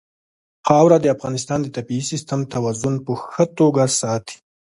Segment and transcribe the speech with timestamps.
[0.67, 4.37] خاوره د افغانستان د طبعي سیسټم توازن په ښه توګه ساتي.